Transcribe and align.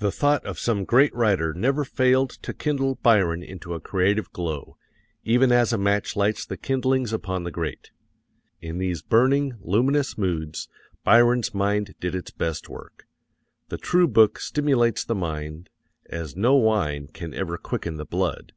The 0.00 0.10
thought 0.10 0.44
of 0.44 0.58
some 0.58 0.82
great 0.84 1.14
writer 1.14 1.54
never 1.54 1.84
failed 1.84 2.30
to 2.42 2.52
kindle 2.52 2.96
Byron 2.96 3.40
into 3.44 3.72
a 3.72 3.78
creative 3.78 4.32
glow, 4.32 4.76
even 5.22 5.52
as 5.52 5.72
a 5.72 5.78
match 5.78 6.16
lights 6.16 6.44
the 6.44 6.56
kindlings 6.56 7.12
upon 7.12 7.44
the 7.44 7.52
grate. 7.52 7.92
In 8.60 8.78
these 8.78 9.00
burning, 9.00 9.56
luminous 9.60 10.18
moods 10.18 10.68
Byron's 11.04 11.54
mind 11.54 11.94
did 12.00 12.16
its 12.16 12.32
best 12.32 12.68
work. 12.68 13.06
The 13.68 13.78
true 13.78 14.08
book 14.08 14.40
stimulates 14.40 15.04
the 15.04 15.14
mind 15.14 15.70
as 16.06 16.34
no 16.34 16.56
wine 16.56 17.06
can 17.06 17.32
ever 17.32 17.56
quicken 17.58 17.94
the 17.96 18.04
blood. 18.06 18.54